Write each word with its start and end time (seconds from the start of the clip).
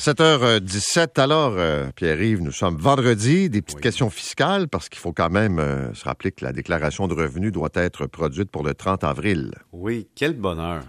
7h17, 0.00 1.20
alors, 1.20 1.56
euh, 1.58 1.90
Pierre-Yves, 1.94 2.40
nous 2.40 2.52
sommes 2.52 2.78
vendredi. 2.78 3.50
Des 3.50 3.60
petites 3.60 3.82
questions 3.82 4.08
fiscales, 4.08 4.66
parce 4.66 4.88
qu'il 4.88 4.98
faut 4.98 5.12
quand 5.12 5.28
même 5.28 5.58
euh, 5.58 5.92
se 5.92 6.04
rappeler 6.04 6.32
que 6.32 6.42
la 6.42 6.54
déclaration 6.54 7.06
de 7.06 7.12
revenus 7.12 7.52
doit 7.52 7.68
être 7.74 8.06
produite 8.06 8.50
pour 8.50 8.62
le 8.62 8.72
30 8.72 9.04
avril. 9.04 9.52
Oui, 9.72 10.08
quel 10.14 10.32
bonheur. 10.32 10.84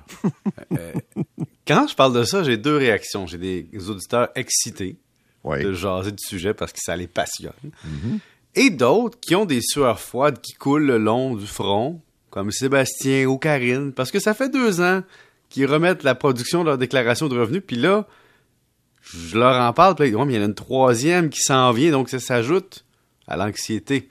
Euh, 0.71 0.93
quand 1.67 1.87
je 1.89 1.95
parle 1.95 2.13
de 2.13 2.23
ça, 2.23 2.43
j'ai 2.43 2.55
deux 2.55 2.77
réactions. 2.77 3.27
J'ai 3.27 3.37
des 3.37 3.67
auditeurs 3.89 4.29
excités 4.35 4.95
de 5.43 5.73
jaser 5.73 6.11
du 6.11 6.23
sujet 6.23 6.53
parce 6.53 6.71
que 6.71 6.79
ça 6.81 6.95
les 6.95 7.07
passionne. 7.07 7.51
Mm-hmm. 7.63 8.19
Et 8.55 8.69
d'autres 8.69 9.19
qui 9.19 9.35
ont 9.35 9.43
des 9.43 9.59
sueurs 9.61 9.99
froides 9.99 10.39
qui 10.39 10.53
coulent 10.53 10.85
le 10.85 10.97
long 10.97 11.35
du 11.35 11.45
front, 11.45 11.99
comme 12.29 12.51
Sébastien 12.51 13.25
ou 13.25 13.37
Karine, 13.37 13.91
parce 13.91 14.11
que 14.11 14.19
ça 14.19 14.33
fait 14.33 14.47
deux 14.47 14.79
ans 14.79 15.03
qu'ils 15.49 15.65
remettent 15.65 16.03
la 16.03 16.15
production 16.15 16.61
de 16.61 16.67
leur 16.67 16.77
déclaration 16.77 17.27
de 17.27 17.37
revenus, 17.37 17.63
puis 17.67 17.75
là, 17.75 18.07
je 19.01 19.37
leur 19.37 19.55
en 19.55 19.73
parle, 19.73 19.95
puis 19.95 20.07
il 20.07 20.13
y 20.13 20.15
en 20.15 20.29
a 20.29 20.33
une 20.33 20.53
troisième 20.53 21.29
qui 21.29 21.39
s'en 21.39 21.71
vient, 21.71 21.91
donc 21.91 22.09
ça 22.09 22.19
s'ajoute 22.19 22.85
à 23.27 23.37
l'anxiété. 23.37 24.09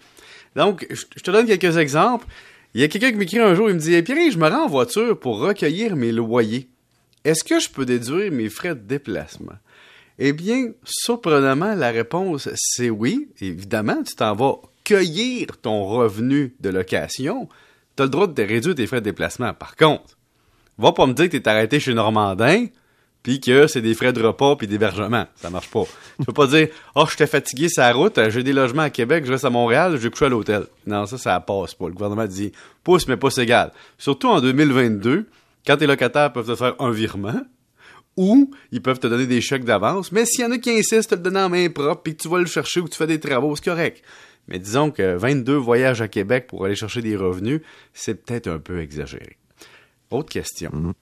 Donc, 0.57 0.87
je 0.91 1.23
te 1.23 1.31
donne 1.31 1.47
quelques 1.47 1.77
exemples. 1.77 2.27
Il 2.75 2.81
y 2.81 2.85
a 2.85 2.89
quelqu'un 2.89 3.11
qui 3.11 3.17
m'écrit 3.17 3.39
un 3.39 3.55
jour, 3.55 3.69
il 3.69 3.75
me 3.75 3.81
dit 3.81 3.95
hey, 3.95 4.03
Pierre, 4.03 4.31
je 4.31 4.39
me 4.39 4.49
rends 4.49 4.65
en 4.65 4.69
voiture 4.69 5.19
pour 5.19 5.39
recueillir 5.39 5.97
mes 5.97 6.13
loyers. 6.13 6.69
Est-ce 7.25 7.45
que 7.45 7.61
je 7.61 7.69
peux 7.69 7.85
déduire 7.85 8.33
mes 8.33 8.49
frais 8.49 8.75
de 8.75 8.81
déplacement 8.81 9.59
Eh 10.19 10.33
bien, 10.33 10.71
surprenamment, 10.85 11.75
la 11.75 11.91
réponse 11.91 12.49
c'est 12.55 12.91
oui. 12.91 13.29
Évidemment, 13.41 14.03
tu 14.03 14.15
t'en 14.15 14.35
vas 14.35 14.57
cueillir 14.85 15.59
ton 15.61 15.85
revenu 15.85 16.55
de 16.61 16.71
location. 16.71 17.49
Tu 17.97 18.03
as 18.03 18.07
le 18.07 18.11
droit 18.11 18.27
de 18.27 18.43
réduire 18.43 18.75
tes 18.75 18.87
frais 18.87 19.01
de 19.01 19.05
déplacement. 19.05 19.53
Par 19.53 19.77
contre, 19.77 20.17
va 20.79 20.93
pas 20.93 21.07
me 21.07 21.13
dire 21.13 21.27
que 21.27 21.37
tu 21.37 21.43
es 21.43 21.49
arrêté 21.49 21.79
chez 21.79 21.95
Normandin 21.95 22.67
puis 23.23 23.41
que 23.41 23.67
c'est 23.67 23.83
des 23.83 23.95
frais 23.95 24.13
de 24.13 24.23
repas 24.23 24.57
puis 24.57 24.67
d'hébergement. 24.67 25.27
Ça 25.37 25.51
marche 25.51 25.71
pas. 25.71 25.85
tu 26.19 26.27
peux 26.27 26.33
pas 26.33 26.47
dire 26.47 26.69
"Oh, 26.95 27.05
j'étais 27.11 27.27
fatigué 27.27 27.69
la 27.77 27.93
route, 27.93 28.19
j'ai 28.31 28.43
des 28.43 28.53
logements 28.53 28.83
à 28.83 28.91
Québec, 28.91 29.25
je 29.27 29.33
reste 29.33 29.45
à 29.45 29.51
Montréal, 29.51 29.93
je 29.93 29.99
vais 29.99 30.11
coucher 30.11 30.27
à 30.27 30.29
l'hôtel." 30.29 30.67
Non, 30.87 31.07
ça 31.07 31.19
ça 31.19 31.39
passe 31.41 31.75
pas. 31.75 31.87
Le 31.87 31.93
gouvernement 31.95 32.27
dit 32.27 32.53
"Pousse 32.83 33.07
mais 33.09 33.17
pas 33.17 33.35
égal." 33.37 33.73
Surtout 33.99 34.29
en 34.29 34.41
2022, 34.41 35.27
quand 35.67 35.77
tes 35.77 35.87
locataires 35.87 36.33
peuvent 36.33 36.47
te 36.47 36.55
faire 36.57 36.75
un 36.79 36.91
virement 36.91 37.41
ou 38.17 38.51
ils 38.73 38.83
peuvent 38.83 38.99
te 38.99 39.07
donner 39.07 39.27
des 39.27 39.41
chèques 39.41 39.65
d'avance, 39.65 40.13
mais 40.13 40.25
s'il 40.25 40.45
y 40.45 40.47
en 40.47 40.51
a 40.51 40.59
qui 40.59 40.71
insistent 40.71 41.11
te 41.11 41.15
le 41.15 41.23
donner 41.23 41.41
en 41.41 41.49
main 41.49 41.69
propre 41.69 42.03
puis 42.03 42.17
que 42.17 42.23
tu 42.23 42.29
vas 42.29 42.39
le 42.39 42.47
chercher 42.47 42.81
ou 42.81 42.85
que 42.85 42.91
tu 42.91 42.97
fais 42.97 43.07
des 43.07 43.21
travaux, 43.21 43.55
c'est 43.57 43.65
correct. 43.65 44.03
Mais 44.49 44.59
disons 44.59 44.91
que 44.91 45.17
22 45.17 45.55
voyages 45.55 46.03
à 46.03 46.09
Québec 46.09 46.47
pour 46.49 46.65
aller 46.65 46.75
chercher 46.75 47.03
des 47.03 47.17
revenus, 47.17 47.61
c'est 47.95 48.15
peut-être 48.15 48.49
un 48.49 48.59
peu 48.59 48.81
exagéré. 48.81 49.39
Autre 50.11 50.31
question. 50.31 50.71
Mm-hmm. 50.71 50.93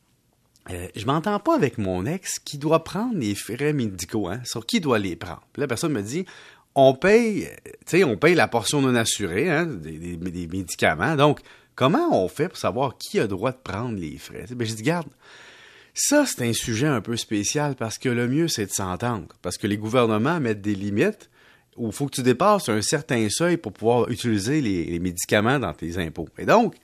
Euh, 0.71 0.89
je 0.95 1.07
m'entends 1.07 1.39
pas 1.41 1.55
avec 1.55 1.79
mon 1.79 2.05
ex 2.05 2.39
qui 2.39 2.59
doit 2.59 2.85
prendre 2.85 3.17
les 3.17 3.35
frais 3.35 3.73
médicaux, 3.73 4.29
hein, 4.29 4.41
sur 4.45 4.67
qui 4.67 4.81
doit 4.81 4.99
les 4.99 5.17
prendre? 5.17 5.43
Puis 5.53 5.61
la 5.61 5.67
personne 5.67 5.93
me 5.93 6.03
dit, 6.03 6.27
on 6.75 6.95
paye, 6.95 7.49
tu 7.65 7.73
sais, 7.87 8.05
on 8.05 8.17
paye 8.17 8.35
la 8.35 8.49
portion 8.49 8.83
non 8.83 8.95
assurée, 8.95 9.51
hein, 9.51 9.67
des, 9.67 10.17
médicaments. 10.47 11.17
Donc, 11.17 11.41
comment 11.75 12.23
on 12.23 12.29
fait 12.29 12.49
pour 12.49 12.59
savoir 12.59 12.99
qui 12.99 13.19
a 13.19 13.27
droit 13.27 13.53
de 13.53 13.57
prendre 13.57 13.99
les 13.99 14.19
frais? 14.19 14.45
Ben, 14.51 14.67
je 14.67 14.75
dis, 14.75 14.83
garde, 14.83 15.09
ça, 15.95 16.27
c'est 16.27 16.47
un 16.47 16.53
sujet 16.53 16.87
un 16.87 17.01
peu 17.01 17.17
spécial 17.17 17.75
parce 17.75 17.99
que 17.99 18.09
le 18.09 18.29
mieux, 18.29 18.49
c'est 18.49 18.67
de 18.67 18.71
s'entendre. 18.71 19.27
Parce 19.43 19.57
que 19.57 19.67
les 19.67 19.79
gouvernements 19.79 20.39
mettent 20.39 20.61
des 20.61 20.75
limites 20.75 21.31
où 21.77 21.87
il 21.87 21.93
faut 21.93 22.07
que 22.07 22.15
tu 22.15 22.23
dépasses 22.23 22.69
un 22.69 22.83
certain 22.83 23.29
seuil 23.31 23.57
pour 23.57 23.73
pouvoir 23.73 24.11
utiliser 24.11 24.61
les, 24.61 24.85
les 24.85 24.99
médicaments 24.99 25.59
dans 25.59 25.73
tes 25.73 25.97
impôts. 25.99 26.29
Et 26.39 26.45
donc, 26.45 26.75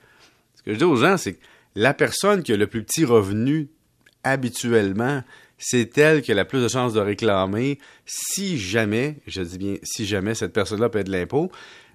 ce 0.55 0.63
que 0.63 0.73
je 0.73 0.77
dis 0.77 0.83
aux 0.83 0.95
gens, 0.95 1.17
c'est 1.17 1.33
que 1.33 1.41
la 1.75 1.93
personne 1.93 2.43
qui 2.43 2.53
a 2.53 2.57
le 2.57 2.67
plus 2.67 2.83
petit 2.83 3.05
revenu 3.05 3.69
habituellement, 4.25 5.23
c'est 5.57 5.97
elle 5.97 6.21
qui 6.21 6.33
a 6.33 6.45
plus 6.45 6.61
de 6.61 6.67
chances 6.67 6.93
de 6.93 6.99
réclamer 6.99 7.79
si 8.05 8.57
jamais, 8.59 9.15
je 9.27 9.41
dis 9.41 9.57
bien 9.57 9.75
si 9.83 10.05
jamais 10.05 10.35
cette 10.35 10.51
personne-là 10.51 10.89
paie 10.89 11.05
de 11.05 11.11
l'impôt. 11.11 11.49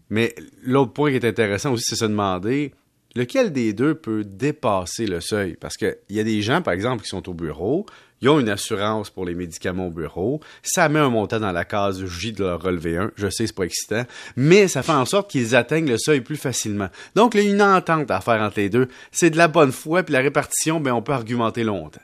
Mais 0.09 0.34
l'autre 0.62 0.92
point 0.92 1.11
qui 1.11 1.17
est 1.17 1.27
intéressant 1.27 1.73
aussi, 1.73 1.84
c'est 1.86 1.97
se 1.97 2.06
demander 2.06 2.73
lequel 3.14 3.52
des 3.52 3.73
deux 3.73 3.95
peut 3.95 4.24
dépasser 4.24 5.07
le 5.07 5.20
seuil? 5.20 5.57
Parce 5.61 5.77
qu'il 5.77 5.96
y 6.08 6.20
a 6.20 6.24
des 6.24 6.42
gens, 6.42 6.63
par 6.63 6.74
exemple, 6.74 7.02
qui 7.02 7.08
sont 7.08 7.29
au 7.29 7.35
bureau, 7.35 7.86
ils 8.20 8.29
ont 8.29 8.39
une 8.39 8.48
assurance 8.48 9.08
pour 9.11 9.24
les 9.24 9.35
médicaments 9.35 9.86
au 9.86 9.91
bureau, 9.91 10.41
ça 10.62 10.89
met 10.89 10.98
un 10.98 11.08
montant 11.08 11.41
dans 11.41 11.52
la 11.52 11.64
case 11.64 12.05
J 12.05 12.33
de 12.33 12.45
leur 12.45 12.62
relever 12.62 12.97
1, 12.97 13.12
je 13.17 13.29
sais, 13.30 13.47
c'est 13.47 13.55
pas 13.55 13.64
excitant, 13.64 14.05
mais 14.36 14.68
ça 14.68 14.83
fait 14.83 14.92
en 14.92 15.07
sorte 15.07 15.30
qu'ils 15.30 15.57
atteignent 15.57 15.89
le 15.89 15.98
seuil 15.98 16.20
plus 16.20 16.36
facilement. 16.36 16.89
Donc, 17.14 17.35
il 17.35 17.42
y 17.42 17.47
a 17.48 17.51
une 17.51 17.62
entente 17.62 18.11
à 18.11 18.20
faire 18.20 18.41
entre 18.42 18.61
les 18.61 18.68
deux. 18.68 18.89
C'est 19.11 19.30
de 19.30 19.36
la 19.36 19.48
bonne 19.48 19.73
foi, 19.73 20.02
puis 20.02 20.12
la 20.12 20.20
répartition, 20.20 20.80
ben, 20.80 20.92
on 20.92 21.02
peut 21.02 21.12
argumenter 21.12 21.64
longtemps. 21.64 22.01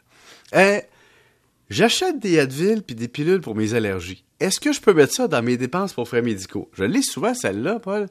Euh, 0.54 0.80
j'achète 1.70 2.18
des 2.18 2.38
Advil 2.38 2.82
puis 2.82 2.94
des 2.94 3.08
pilules 3.08 3.40
pour 3.40 3.54
mes 3.54 3.74
allergies. 3.74 4.24
Est-ce 4.38 4.60
que 4.60 4.72
je 4.72 4.80
peux 4.80 4.92
mettre 4.92 5.14
ça 5.14 5.28
dans 5.28 5.42
mes 5.42 5.56
dépenses 5.56 5.94
pour 5.94 6.08
frais 6.08 6.22
médicaux? 6.22 6.70
Je 6.74 6.84
lis 6.84 7.02
souvent 7.02 7.34
celle-là, 7.34 7.80
Paul. 7.80 8.06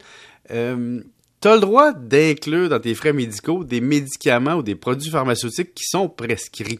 Euh, 0.51 1.01
tu 1.41 1.47
as 1.47 1.55
le 1.55 1.61
droit 1.61 1.93
d'inclure 1.93 2.69
dans 2.69 2.79
tes 2.79 2.95
frais 2.95 3.13
médicaux 3.13 3.63
des 3.63 3.81
médicaments 3.81 4.55
ou 4.55 4.63
des 4.63 4.75
produits 4.75 5.11
pharmaceutiques 5.11 5.73
qui 5.75 5.83
sont 5.85 6.09
prescrits. 6.09 6.79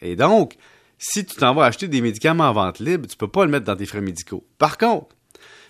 Et 0.00 0.14
donc, 0.14 0.54
si 0.98 1.24
tu 1.24 1.36
t'en 1.36 1.54
vas 1.54 1.64
acheter 1.64 1.88
des 1.88 2.00
médicaments 2.00 2.44
en 2.44 2.52
vente 2.52 2.78
libre, 2.78 3.08
tu 3.08 3.16
peux 3.16 3.28
pas 3.28 3.44
le 3.44 3.50
mettre 3.50 3.64
dans 3.64 3.76
tes 3.76 3.86
frais 3.86 4.00
médicaux. 4.00 4.46
Par 4.58 4.78
contre, 4.78 5.16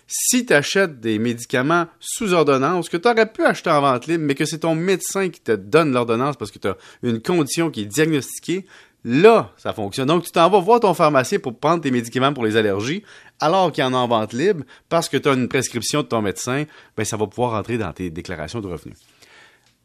si 0.07 0.45
tu 0.45 0.53
achètes 0.53 1.01
des 1.01 1.19
médicaments 1.19 1.87
sous 1.99 2.33
ordonnance 2.33 2.87
que 2.87 2.95
tu 2.95 3.09
aurais 3.09 3.29
pu 3.31 3.43
acheter 3.43 3.69
en 3.69 3.81
vente 3.81 4.07
libre, 4.07 4.23
mais 4.23 4.35
que 4.35 4.45
c'est 4.45 4.59
ton 4.59 4.73
médecin 4.73 5.29
qui 5.29 5.41
te 5.41 5.51
donne 5.51 5.91
l'ordonnance 5.91 6.37
parce 6.37 6.51
que 6.51 6.59
tu 6.59 6.67
as 6.67 6.77
une 7.03 7.21
condition 7.21 7.69
qui 7.69 7.81
est 7.81 7.85
diagnostiquée, 7.85 8.65
Là, 9.03 9.53
ça 9.57 9.73
fonctionne. 9.73 10.07
Donc, 10.07 10.25
tu 10.25 10.31
t'en 10.31 10.49
vas 10.49 10.59
voir 10.59 10.79
ton 10.79 10.93
pharmacien 10.93 11.39
pour 11.39 11.57
prendre 11.57 11.81
tes 11.81 11.91
médicaments 11.91 12.33
pour 12.33 12.43
les 12.45 12.57
allergies, 12.57 13.03
alors 13.39 13.71
qu'il 13.71 13.83
y 13.83 13.87
en 13.87 13.93
a 13.93 13.97
en 13.97 14.07
vente 14.07 14.33
libre, 14.33 14.63
parce 14.89 15.07
que 15.07 15.17
tu 15.17 15.29
as 15.29 15.33
une 15.33 15.47
prescription 15.47 16.01
de 16.01 16.07
ton 16.07 16.21
médecin, 16.21 16.65
ben, 16.95 17.05
ça 17.05 17.15
va 17.15 17.27
pouvoir 17.27 17.51
rentrer 17.51 17.77
dans 17.77 17.93
tes 17.93 18.09
déclarations 18.09 18.59
de 18.59 18.67
revenus. 18.67 18.97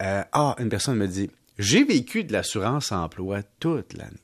Euh, 0.03 0.23
ah, 0.33 0.57
une 0.59 0.69
personne 0.69 0.97
me 0.97 1.07
dit, 1.07 1.31
j'ai 1.59 1.85
vécu 1.85 2.25
de 2.25 2.33
l'assurance 2.33 2.91
emploi 2.91 3.43
toute 3.61 3.95
l'année. 3.95 4.17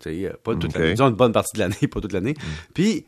Tu 0.00 0.22
sais, 0.22 0.32
pas 0.42 0.56
toute 0.56 0.74
l'année, 0.74 0.92
disons 0.92 1.08
une 1.08 1.14
bonne 1.14 1.32
partie 1.32 1.54
de 1.54 1.60
l'année, 1.60 1.76
pas 1.90 2.00
toute 2.00 2.12
l'année. 2.12 2.32
Mm. 2.32 2.72
Puis, 2.74 3.06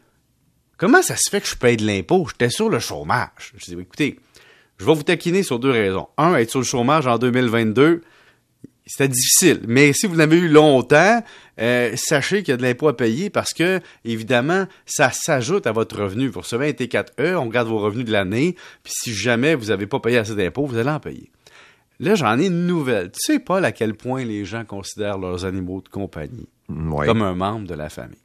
comment 0.76 1.02
ça 1.02 1.16
se 1.16 1.30
fait 1.30 1.40
que 1.40 1.48
je 1.48 1.56
paye 1.56 1.76
de 1.76 1.86
l'impôt? 1.86 2.26
J'étais 2.30 2.50
sur 2.50 2.68
le 2.68 2.78
chômage. 2.78 3.52
Je 3.56 3.64
dis, 3.64 3.80
écoutez, 3.80 4.20
je 4.78 4.84
vais 4.84 4.94
vous 4.94 5.02
taquiner 5.02 5.42
sur 5.42 5.58
deux 5.58 5.70
raisons. 5.70 6.08
Un, 6.18 6.36
être 6.36 6.50
sur 6.50 6.60
le 6.60 6.64
chômage 6.64 7.06
en 7.06 7.18
2022, 7.18 8.02
c'était 8.86 9.08
difficile. 9.08 9.60
Mais 9.66 9.92
si 9.92 10.06
vous 10.06 10.14
l'avez 10.14 10.38
eu 10.38 10.48
longtemps, 10.48 11.22
euh, 11.60 11.92
sachez 11.96 12.42
qu'il 12.42 12.52
y 12.52 12.54
a 12.54 12.56
de 12.56 12.62
l'impôt 12.62 12.88
à 12.88 12.96
payer 12.96 13.30
parce 13.30 13.52
que, 13.54 13.80
évidemment, 14.04 14.66
ça 14.86 15.10
s'ajoute 15.12 15.66
à 15.66 15.72
votre 15.72 16.00
revenu. 16.00 16.28
Vous 16.28 16.40
recevez 16.40 16.68
un 16.68 16.72
T4E, 16.72 17.36
on 17.36 17.46
garde 17.46 17.68
vos 17.68 17.78
revenus 17.78 18.06
de 18.06 18.12
l'année, 18.12 18.56
puis 18.82 18.92
si 18.94 19.14
jamais 19.14 19.54
vous 19.54 19.66
n'avez 19.66 19.86
pas 19.86 20.00
payé 20.00 20.18
assez 20.18 20.34
d'impôts, 20.34 20.66
vous 20.66 20.78
allez 20.78 20.90
en 20.90 21.00
payer. 21.00 21.30
Là, 22.00 22.14
j'en 22.14 22.38
ai 22.38 22.46
une 22.46 22.66
nouvelle. 22.66 23.12
Tu 23.12 23.20
sais 23.20 23.38
pas 23.38 23.62
à 23.62 23.72
quel 23.72 23.94
point 23.94 24.24
les 24.24 24.44
gens 24.44 24.64
considèrent 24.64 25.18
leurs 25.18 25.44
animaux 25.44 25.80
de 25.80 25.88
compagnie 25.88 26.48
comme 26.66 27.22
un 27.22 27.34
membre 27.34 27.68
de 27.68 27.74
la 27.74 27.88
famille 27.88 28.21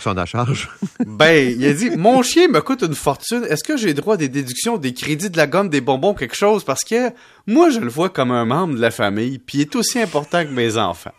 sont 0.00 0.16
à 0.16 0.26
charge. 0.26 0.68
ben, 1.06 1.54
il 1.58 1.64
a 1.66 1.72
dit, 1.72 1.90
mon 1.90 2.22
chien 2.22 2.48
me 2.48 2.60
coûte 2.60 2.82
une 2.82 2.94
fortune. 2.94 3.44
Est-ce 3.48 3.64
que 3.64 3.76
j'ai 3.76 3.94
droit 3.94 4.14
à 4.14 4.16
des 4.16 4.28
déductions, 4.28 4.78
des 4.78 4.94
crédits 4.94 5.30
de 5.30 5.36
la 5.36 5.46
gomme, 5.46 5.68
des 5.68 5.80
bonbons, 5.80 6.14
quelque 6.14 6.36
chose? 6.36 6.64
Parce 6.64 6.84
que 6.84 7.10
moi, 7.46 7.70
je 7.70 7.80
le 7.80 7.88
vois 7.88 8.08
comme 8.08 8.30
un 8.30 8.44
membre 8.44 8.74
de 8.74 8.80
la 8.80 8.90
famille, 8.90 9.38
puis 9.38 9.58
il 9.58 9.60
est 9.62 9.76
aussi 9.76 10.00
important 10.00 10.44
que 10.44 10.50
mes 10.50 10.76
enfants. 10.76 11.12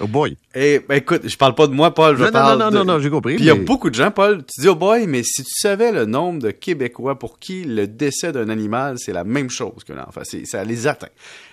Oh 0.00 0.06
boy. 0.06 0.36
Et 0.54 0.80
ben 0.88 0.96
écoute, 0.96 1.28
je 1.28 1.36
parle 1.36 1.54
pas 1.54 1.66
de 1.66 1.72
moi, 1.72 1.94
Paul. 1.94 2.16
Je 2.16 2.24
non, 2.24 2.32
parle 2.32 2.58
non, 2.58 2.70
non, 2.70 2.78
non, 2.78 2.84
non, 2.94 2.98
j'ai 2.98 3.10
compris. 3.10 3.36
Puis 3.36 3.44
il 3.44 3.46
y 3.46 3.50
a 3.50 3.54
beaucoup 3.54 3.90
de 3.90 3.94
gens, 3.94 4.10
Paul. 4.10 4.38
Tu 4.38 4.62
dis 4.62 4.68
oh 4.68 4.74
boy, 4.74 5.06
mais 5.06 5.22
si 5.22 5.44
tu 5.44 5.52
savais 5.54 5.92
le 5.92 6.06
nombre 6.06 6.40
de 6.40 6.50
Québécois 6.50 7.18
pour 7.18 7.38
qui 7.38 7.64
le 7.64 7.86
décès 7.86 8.32
d'un 8.32 8.48
animal, 8.48 8.96
c'est 8.98 9.12
la 9.12 9.24
même 9.24 9.50
chose 9.50 9.84
que 9.86 9.92
l'enfant. 9.92 10.22
Ça 10.44 10.64
les 10.64 10.86
atteint. 10.86 11.08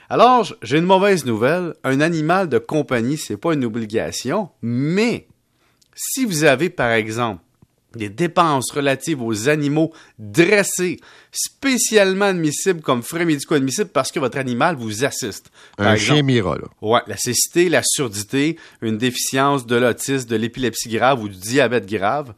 Alors, 0.09 0.51
j'ai 0.63 0.77
une 0.77 0.85
mauvaise 0.85 1.25
nouvelle. 1.25 1.75
Un 1.83 2.01
animal 2.01 2.49
de 2.49 2.57
compagnie, 2.57 3.17
c'est 3.17 3.37
pas 3.37 3.53
une 3.53 3.65
obligation, 3.65 4.49
mais 4.61 5.27
si 6.01 6.23
vous 6.23 6.45
avez, 6.45 6.69
par 6.69 6.91
exemple, 6.91 7.41
des 7.93 8.07
dépenses 8.07 8.71
relatives 8.71 9.21
aux 9.21 9.49
animaux 9.49 9.91
dressés, 10.17 10.97
spécialement 11.31 12.25
admissibles 12.25 12.81
comme 12.81 13.03
frais 13.03 13.25
médicaux 13.25 13.55
admissibles 13.55 13.89
parce 13.89 14.09
que 14.11 14.19
votre 14.19 14.37
animal 14.37 14.77
vous 14.77 15.03
assiste. 15.03 15.51
un 15.77 15.97
chien 15.97 16.21
mira, 16.21 16.55
là. 16.55 16.67
Ouais, 16.81 17.01
la 17.07 17.17
cécité, 17.17 17.67
la 17.67 17.81
surdité, 17.83 18.57
une 18.81 18.97
déficience 18.97 19.65
de 19.65 19.75
l'autisme, 19.75 20.29
de 20.29 20.37
l'épilepsie 20.37 20.89
grave 20.89 21.21
ou 21.21 21.27
du 21.27 21.37
diabète 21.37 21.85
grave, 21.85 22.33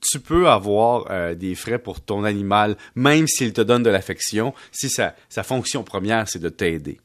tu 0.00 0.18
peux 0.18 0.48
avoir 0.48 1.06
euh, 1.10 1.36
des 1.36 1.54
frais 1.54 1.78
pour 1.78 2.00
ton 2.00 2.24
animal, 2.24 2.76
même 2.96 3.28
s'il 3.28 3.52
te 3.52 3.60
donne 3.60 3.84
de 3.84 3.90
l'affection, 3.90 4.54
si 4.72 4.88
sa, 4.88 5.14
fonction 5.44 5.84
première, 5.84 6.28
c'est 6.28 6.40
de 6.40 6.48
t'aider. 6.48 6.98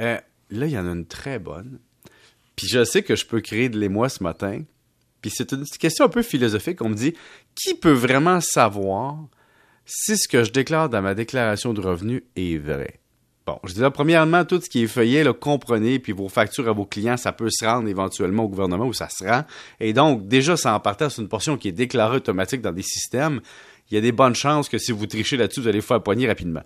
Euh, 0.00 0.18
là, 0.50 0.66
il 0.66 0.72
y 0.72 0.78
en 0.78 0.88
a 0.88 0.92
une 0.92 1.06
très 1.06 1.38
bonne. 1.38 1.78
Puis 2.56 2.66
je 2.66 2.84
sais 2.84 3.02
que 3.02 3.14
je 3.14 3.24
peux 3.24 3.40
créer 3.40 3.68
de 3.68 3.78
l'émoi 3.78 4.08
ce 4.08 4.22
matin, 4.24 4.62
puis 5.20 5.30
c'est 5.34 5.52
une 5.52 5.64
question 5.64 6.04
un 6.04 6.08
peu 6.08 6.22
philosophique. 6.22 6.80
On 6.82 6.88
me 6.88 6.94
dit, 6.94 7.14
qui 7.54 7.74
peut 7.74 7.92
vraiment 7.92 8.40
savoir 8.40 9.16
si 9.84 10.16
ce 10.16 10.28
que 10.28 10.44
je 10.44 10.52
déclare 10.52 10.88
dans 10.88 11.02
ma 11.02 11.14
déclaration 11.14 11.72
de 11.72 11.80
revenus 11.80 12.22
est 12.36 12.58
vrai? 12.58 13.00
Bon, 13.46 13.58
je 13.64 13.72
dis 13.72 13.80
là, 13.80 13.90
premièrement, 13.90 14.44
tout 14.44 14.60
ce 14.60 14.68
qui 14.68 14.82
est 14.82 14.86
feuillet, 14.86 15.24
comprenez, 15.40 15.98
puis 15.98 16.12
vos 16.12 16.28
factures 16.28 16.68
à 16.68 16.72
vos 16.72 16.84
clients, 16.84 17.16
ça 17.16 17.32
peut 17.32 17.48
se 17.50 17.64
rendre 17.64 17.88
éventuellement 17.88 18.44
au 18.44 18.48
gouvernement 18.48 18.86
où 18.86 18.92
ça 18.92 19.08
se 19.08 19.24
rend. 19.24 19.44
Et 19.80 19.94
donc, 19.94 20.28
déjà, 20.28 20.58
ça 20.58 20.74
en 20.74 20.80
partant, 20.80 21.08
c'est 21.08 21.22
une 21.22 21.28
portion 21.28 21.56
qui 21.56 21.68
est 21.68 21.72
déclarée 21.72 22.16
automatique 22.16 22.60
dans 22.60 22.72
des 22.72 22.82
systèmes. 22.82 23.40
Il 23.90 23.94
y 23.94 23.96
a 23.96 24.02
des 24.02 24.12
bonnes 24.12 24.34
chances 24.34 24.68
que 24.68 24.76
si 24.76 24.92
vous 24.92 25.06
trichez 25.06 25.38
là-dessus, 25.38 25.62
vous 25.62 25.68
allez 25.68 25.80
vous 25.80 25.86
faire 25.86 26.02
poigner 26.02 26.26
rapidement. 26.26 26.62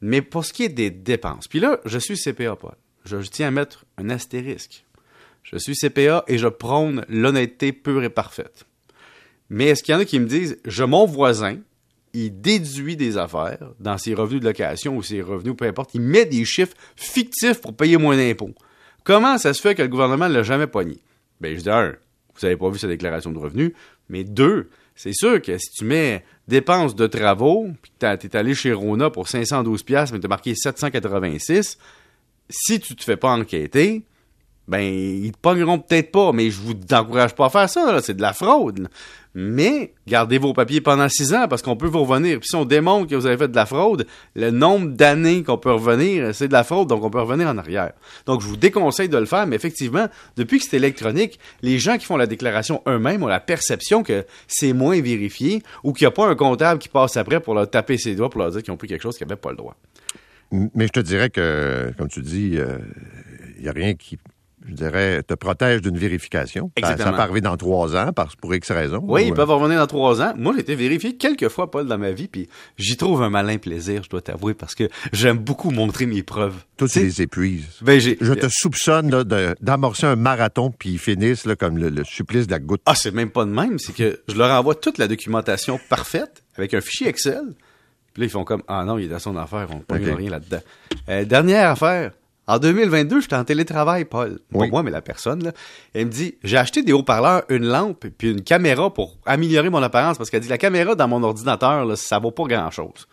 Mais 0.00 0.22
pour 0.22 0.44
ce 0.44 0.52
qui 0.52 0.64
est 0.64 0.68
des 0.68 0.90
dépenses, 0.90 1.46
puis 1.46 1.60
là, 1.60 1.78
je 1.84 1.98
suis 1.98 2.16
CPA, 2.16 2.56
Paul. 2.56 2.74
Je 3.04 3.16
tiens 3.18 3.48
à 3.48 3.50
mettre 3.52 3.84
un 3.96 4.10
astérisque. 4.10 4.84
Je 5.44 5.58
suis 5.58 5.74
CPA 5.74 6.24
et 6.26 6.38
je 6.38 6.48
prône 6.48 7.04
l'honnêteté 7.08 7.72
pure 7.72 8.02
et 8.02 8.10
parfaite. 8.10 8.64
Mais 9.50 9.66
est-ce 9.66 9.82
qu'il 9.82 9.94
y 9.94 9.96
en 9.96 10.00
a 10.00 10.04
qui 10.04 10.18
me 10.18 10.26
disent, 10.26 10.58
je, 10.64 10.82
mon 10.82 11.06
voisin, 11.06 11.58
il 12.14 12.40
déduit 12.40 12.96
des 12.96 13.18
affaires 13.18 13.72
dans 13.78 13.98
ses 13.98 14.14
revenus 14.14 14.40
de 14.40 14.46
location 14.46 14.96
ou 14.96 15.02
ses 15.02 15.20
revenus, 15.20 15.54
peu 15.56 15.66
importe, 15.66 15.94
il 15.94 16.00
met 16.00 16.24
des 16.24 16.44
chiffres 16.44 16.74
fictifs 16.96 17.60
pour 17.60 17.76
payer 17.76 17.98
moins 17.98 18.16
d'impôts. 18.16 18.54
Comment 19.04 19.36
ça 19.36 19.52
se 19.52 19.60
fait 19.60 19.74
que 19.74 19.82
le 19.82 19.88
gouvernement 19.88 20.28
ne 20.28 20.34
l'a 20.34 20.42
jamais 20.42 20.66
poigné? 20.66 20.98
Ben, 21.40 21.54
je 21.54 21.60
dis, 21.60 21.70
un, 21.70 21.94
vous 22.34 22.40
n'avez 22.42 22.56
pas 22.56 22.70
vu 22.70 22.78
sa 22.78 22.88
déclaration 22.88 23.30
de 23.32 23.38
revenus, 23.38 23.72
mais 24.08 24.24
deux, 24.24 24.70
c'est 24.96 25.12
sûr 25.12 25.42
que 25.42 25.58
si 25.58 25.70
tu 25.70 25.84
mets 25.84 26.24
dépenses 26.48 26.94
de 26.94 27.06
travaux, 27.06 27.68
puis 27.82 27.92
que 27.98 28.16
tu 28.16 28.26
es 28.26 28.36
allé 28.36 28.54
chez 28.54 28.72
Rona 28.72 29.10
pour 29.10 29.26
512$, 29.26 30.12
mais 30.12 30.20
tu 30.20 30.26
as 30.26 30.28
marqué 30.28 30.52
786$, 30.54 31.76
si 32.48 32.80
tu 32.80 32.94
te 32.94 33.02
fais 33.02 33.16
pas 33.16 33.30
enquêter, 33.30 34.04
ben, 34.66 34.80
ils 34.80 35.32
te 35.32 35.38
pogneront 35.38 35.78
peut-être 35.78 36.10
pas, 36.10 36.32
mais 36.32 36.50
je 36.50 36.60
vous 36.60 36.74
encourage 36.92 37.34
pas 37.34 37.46
à 37.46 37.50
faire 37.50 37.68
ça, 37.68 38.00
c'est 38.00 38.16
de 38.16 38.22
la 38.22 38.32
fraude. 38.32 38.88
Mais 39.36 39.92
gardez 40.06 40.38
vos 40.38 40.52
papiers 40.52 40.80
pendant 40.80 41.08
six 41.08 41.34
ans 41.34 41.48
parce 41.48 41.60
qu'on 41.60 41.74
peut 41.74 41.88
vous 41.88 42.04
revenir. 42.04 42.38
Puis 42.38 42.48
si 42.48 42.56
on 42.56 42.64
démontre 42.64 43.10
que 43.10 43.16
vous 43.16 43.26
avez 43.26 43.36
fait 43.36 43.48
de 43.48 43.56
la 43.56 43.66
fraude, 43.66 44.06
le 44.36 44.50
nombre 44.52 44.92
d'années 44.92 45.42
qu'on 45.42 45.58
peut 45.58 45.72
revenir, 45.72 46.32
c'est 46.34 46.46
de 46.46 46.52
la 46.52 46.62
fraude, 46.62 46.88
donc 46.88 47.02
on 47.02 47.10
peut 47.10 47.20
revenir 47.20 47.48
en 47.48 47.58
arrière. 47.58 47.92
Donc 48.26 48.42
je 48.42 48.46
vous 48.46 48.56
déconseille 48.56 49.08
de 49.08 49.18
le 49.18 49.26
faire, 49.26 49.46
mais 49.48 49.56
effectivement, 49.56 50.06
depuis 50.36 50.60
que 50.60 50.66
c'est 50.66 50.76
électronique, 50.76 51.40
les 51.62 51.80
gens 51.80 51.98
qui 51.98 52.06
font 52.06 52.16
la 52.16 52.28
déclaration 52.28 52.80
eux-mêmes 52.86 53.24
ont 53.24 53.28
la 53.28 53.40
perception 53.40 54.04
que 54.04 54.24
c'est 54.46 54.72
moins 54.72 55.00
vérifié 55.00 55.62
ou 55.82 55.92
qu'il 55.92 56.04
n'y 56.04 56.08
a 56.08 56.12
pas 56.12 56.28
un 56.28 56.36
comptable 56.36 56.78
qui 56.78 56.88
passe 56.88 57.16
après 57.16 57.40
pour 57.40 57.54
leur 57.54 57.68
taper 57.68 57.98
ses 57.98 58.14
doigts 58.14 58.30
pour 58.30 58.40
leur 58.40 58.52
dire 58.52 58.62
qu'ils 58.62 58.72
ont 58.72 58.76
pris 58.76 58.88
quelque 58.88 59.02
chose 59.02 59.18
qu'ils 59.18 59.26
n'avaient 59.26 59.40
pas 59.40 59.50
le 59.50 59.56
droit. 59.56 59.76
Mais 60.52 60.86
je 60.86 60.92
te 60.92 61.00
dirais 61.00 61.30
que, 61.30 61.92
comme 61.98 62.06
tu 62.06 62.22
dis, 62.22 62.50
il 62.52 62.60
euh, 62.60 62.78
n'y 63.60 63.68
a 63.68 63.72
rien 63.72 63.94
qui 63.94 64.16
je 64.66 64.74
dirais, 64.74 65.22
te 65.22 65.34
protège 65.34 65.82
d'une 65.82 65.98
vérification. 65.98 66.70
Exactement. 66.76 67.10
Ça, 67.10 67.12
peut 67.12 67.22
arriver 67.22 67.40
dans 67.40 67.56
trois 67.56 67.96
ans, 67.96 68.12
parce, 68.14 68.34
pour 68.36 68.54
X 68.54 68.70
raisons. 68.70 69.02
Oui, 69.02 69.26
ils 69.26 69.34
peuvent 69.34 69.50
revenir 69.50 69.78
dans 69.78 69.86
trois 69.86 70.22
ans. 70.22 70.32
Moi, 70.36 70.54
j'ai 70.54 70.60
été 70.60 70.74
vérifié 70.74 71.16
quelques 71.16 71.48
fois, 71.48 71.70
Paul, 71.70 71.86
dans 71.86 71.98
ma 71.98 72.12
vie, 72.12 72.28
puis 72.28 72.48
j'y 72.78 72.96
trouve 72.96 73.22
un 73.22 73.30
malin 73.30 73.58
plaisir, 73.58 74.02
je 74.02 74.08
dois 74.08 74.22
t'avouer, 74.22 74.54
parce 74.54 74.74
que 74.74 74.88
j'aime 75.12 75.38
beaucoup 75.38 75.70
montrer 75.70 76.06
mes 76.06 76.22
preuves. 76.22 76.56
Toi, 76.76 76.88
tu 76.88 77.00
les 77.00 77.22
épuises. 77.22 77.66
Ben, 77.82 78.00
je 78.00 78.32
te 78.32 78.46
soupçonne 78.48 79.10
d'amorcer 79.60 80.06
un 80.06 80.16
marathon, 80.16 80.72
puis 80.76 80.90
ils 80.90 80.98
finissent 80.98 81.44
là, 81.44 81.56
comme 81.56 81.78
le, 81.78 82.04
supplice 82.04 82.46
de 82.46 82.52
la 82.52 82.58
goutte. 82.58 82.82
Ah, 82.86 82.94
c'est 82.94 83.12
même 83.12 83.30
pas 83.30 83.44
de 83.44 83.50
même. 83.50 83.78
C'est 83.78 83.94
que 83.94 84.20
je 84.28 84.34
leur 84.34 84.50
envoie 84.50 84.74
toute 84.74 84.98
la 84.98 85.08
documentation 85.08 85.78
parfaite, 85.88 86.42
avec 86.56 86.74
un 86.74 86.80
fichier 86.80 87.08
Excel. 87.08 87.42
Puis 88.12 88.20
là, 88.22 88.26
ils 88.26 88.30
font 88.30 88.44
comme, 88.44 88.62
ah 88.68 88.84
non, 88.84 88.96
il 88.96 89.06
est 89.06 89.08
dans 89.08 89.18
son 89.18 89.36
affaire, 89.36 89.68
on 89.70 89.94
ne 89.94 90.00
okay. 90.00 90.14
rien 90.14 90.30
là-dedans. 90.30 90.60
Euh, 91.08 91.24
dernière 91.24 91.70
affaire, 91.70 92.12
en 92.46 92.58
2022, 92.58 93.22
j'étais 93.22 93.36
en 93.36 93.44
télétravail, 93.44 94.04
Paul. 94.04 94.38
Pas 94.52 94.66
moi, 94.66 94.82
mais 94.82 94.90
la 94.90 95.00
personne, 95.00 95.42
là. 95.44 95.52
Elle 95.94 96.06
me 96.06 96.10
dit, 96.10 96.36
j'ai 96.44 96.58
acheté 96.58 96.82
des 96.82 96.92
haut-parleurs, 96.92 97.44
une 97.48 97.64
lampe, 97.66 98.06
puis 98.18 98.30
une 98.30 98.42
caméra 98.42 98.92
pour 98.92 99.16
améliorer 99.24 99.70
mon 99.70 99.82
apparence, 99.82 100.18
parce 100.18 100.30
qu'elle 100.30 100.40
dit, 100.40 100.48
la 100.48 100.58
caméra 100.58 100.94
dans 100.94 101.08
mon 101.08 101.22
ordinateur, 101.22 101.86
là, 101.86 101.96
ça 101.96 102.18
vaut 102.18 102.30
pas 102.30 102.44
grand-chose. 102.44 103.06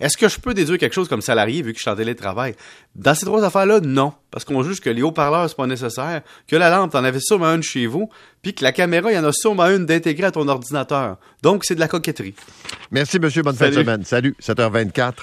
Est-ce 0.00 0.16
que 0.16 0.28
je 0.28 0.38
peux 0.38 0.54
déduire 0.54 0.78
quelque 0.78 0.94
chose 0.94 1.08
comme 1.08 1.20
salarié 1.20 1.60
vu 1.60 1.72
que 1.72 1.78
je 1.78 1.82
suis 1.82 1.90
en 1.90 1.96
télétravail? 1.96 2.54
Dans 2.94 3.14
ces 3.14 3.26
trois 3.26 3.42
affaires-là, 3.44 3.80
non. 3.80 4.12
Parce 4.30 4.44
qu'on 4.44 4.62
juge 4.62 4.80
que 4.80 4.90
les 4.90 5.02
haut-parleurs, 5.02 5.48
c'est 5.48 5.56
pas 5.56 5.66
nécessaire, 5.66 6.22
que 6.46 6.56
la 6.56 6.70
lampe, 6.70 6.92
t'en 6.92 7.02
avais 7.02 7.20
sûrement 7.20 7.52
une 7.52 7.64
chez 7.64 7.86
vous, 7.86 8.08
puis 8.40 8.54
que 8.54 8.62
la 8.62 8.72
caméra, 8.72 9.10
il 9.10 9.16
y 9.16 9.18
en 9.18 9.24
a 9.24 9.32
sûrement 9.32 9.66
une 9.66 9.86
d'intégrer 9.86 10.26
à 10.26 10.30
ton 10.30 10.46
ordinateur. 10.46 11.16
Donc, 11.42 11.64
c'est 11.64 11.74
de 11.74 11.80
la 11.80 11.88
coquetterie. 11.88 12.34
Merci, 12.92 13.18
monsieur. 13.18 13.42
Bonne 13.42 13.56
fin 13.56 13.70
de 13.70 13.74
semaine. 13.74 14.04
Salut. 14.04 14.36
7h24. 14.40 15.14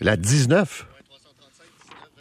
La 0.00 0.16
19. 0.16 0.86